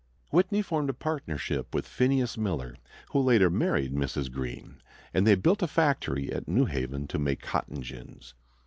Whitney 0.31 0.63
formed 0.63 0.89
a 0.89 0.95
partnership 0.95 1.75
with 1.75 1.87
Phineas 1.87 2.35
Miller, 2.35 2.75
who 3.11 3.19
later 3.19 3.51
married 3.51 3.93
Mrs. 3.93 4.31
Greene, 4.31 4.81
and 5.13 5.27
they 5.27 5.35
built 5.35 5.61
a 5.61 5.67
factory 5.67 6.31
at 6.33 6.47
New 6.47 6.65
Haven 6.65 7.05
to 7.05 7.19
make 7.19 7.41
cotton 7.43 7.81
gins. 7.81 8.33